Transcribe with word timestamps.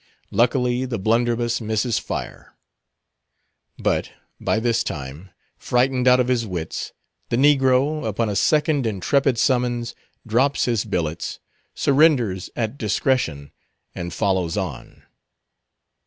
Luckily 0.31 0.85
the 0.85 0.97
blunderbuss 0.97 1.61
misses 1.61 1.99
fire; 1.99 2.55
but 3.77 4.09
by 4.39 4.59
this 4.59 4.83
time, 4.83 5.29
frightened 5.59 6.07
out 6.07 6.19
of 6.19 6.27
his 6.27 6.43
wits, 6.43 6.91
the 7.29 7.35
negro, 7.37 8.03
upon 8.03 8.27
a 8.27 8.35
second 8.35 8.87
intrepid 8.87 9.37
summons, 9.37 9.93
drops 10.25 10.65
his 10.65 10.85
billets, 10.85 11.37
surrenders 11.75 12.49
at 12.55 12.79
discretion, 12.79 13.51
and 13.93 14.11
follows 14.11 14.57
on. 14.57 15.03